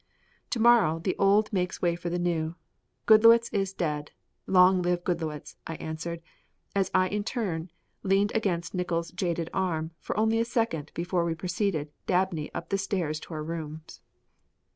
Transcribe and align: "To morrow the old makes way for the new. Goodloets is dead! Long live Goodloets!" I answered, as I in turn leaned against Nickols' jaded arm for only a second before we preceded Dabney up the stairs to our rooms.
"To 0.49 0.59
morrow 0.59 0.97
the 0.97 1.15
old 1.17 1.53
makes 1.53 1.79
way 1.79 1.95
for 1.95 2.09
the 2.09 2.17
new. 2.17 2.55
Goodloets 3.05 3.53
is 3.53 3.71
dead! 3.71 4.09
Long 4.47 4.81
live 4.81 5.03
Goodloets!" 5.03 5.57
I 5.67 5.75
answered, 5.75 6.23
as 6.75 6.89
I 6.91 7.07
in 7.09 7.23
turn 7.23 7.69
leaned 8.01 8.31
against 8.33 8.73
Nickols' 8.73 9.11
jaded 9.11 9.51
arm 9.53 9.91
for 9.99 10.17
only 10.19 10.39
a 10.39 10.43
second 10.45 10.91
before 10.95 11.23
we 11.23 11.35
preceded 11.35 11.91
Dabney 12.07 12.51
up 12.51 12.69
the 12.69 12.79
stairs 12.79 13.19
to 13.19 13.35
our 13.35 13.43
rooms. 13.43 14.01